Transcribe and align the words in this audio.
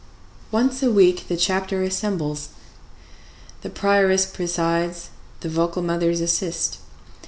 Once 0.49 0.81
a 0.81 0.89
week 0.91 1.27
the 1.27 1.37
chapter 1.37 1.83
assembles: 1.83 2.49
the 3.61 3.69
prioress 3.69 4.25
presides; 4.25 5.11
the 5.41 5.47
vocal 5.49 5.83
mothers 5.83 6.21
assist. 6.21 6.79